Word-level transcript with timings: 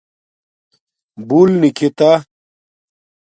بُݸل 1.27 1.49
نکھتݳ 1.61 2.11